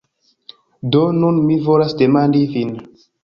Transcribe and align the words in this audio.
Do, 0.95 1.01
nun 1.17 1.37
mi 1.49 1.59
volas 1.69 1.95
demandi 2.01 2.43
vin 2.57 2.73